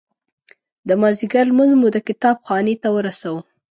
د 0.87 0.89
مازدیګر 1.01 1.45
لمونځ 1.49 1.71
مو 1.79 1.87
د 1.95 1.97
کتاب 2.07 2.37
خانې 2.45 2.75
ته 2.81 2.87
ورساوه. 2.95 3.41